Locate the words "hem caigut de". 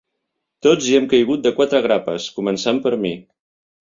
0.99-1.51